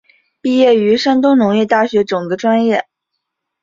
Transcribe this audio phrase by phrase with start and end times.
[0.41, 2.87] 毕业于山东农业大学种子专业。